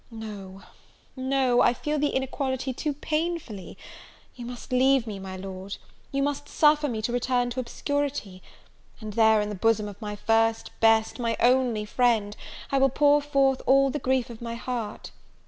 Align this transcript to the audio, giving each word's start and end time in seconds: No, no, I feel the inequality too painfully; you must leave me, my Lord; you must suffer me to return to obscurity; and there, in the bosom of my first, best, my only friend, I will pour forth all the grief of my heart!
No, 0.09 0.63
no, 1.15 1.61
I 1.61 1.75
feel 1.75 1.99
the 1.99 2.15
inequality 2.15 2.73
too 2.73 2.91
painfully; 2.93 3.77
you 4.33 4.47
must 4.47 4.71
leave 4.71 5.05
me, 5.05 5.19
my 5.19 5.37
Lord; 5.37 5.77
you 6.11 6.23
must 6.23 6.49
suffer 6.49 6.87
me 6.89 7.03
to 7.03 7.11
return 7.13 7.51
to 7.51 7.59
obscurity; 7.59 8.41
and 8.99 9.13
there, 9.13 9.41
in 9.41 9.49
the 9.49 9.53
bosom 9.53 9.87
of 9.87 10.01
my 10.01 10.15
first, 10.15 10.71
best, 10.79 11.19
my 11.19 11.37
only 11.39 11.85
friend, 11.85 12.35
I 12.71 12.79
will 12.79 12.89
pour 12.89 13.21
forth 13.21 13.61
all 13.67 13.91
the 13.91 13.99
grief 13.99 14.31
of 14.31 14.41
my 14.41 14.55
heart! 14.55 15.11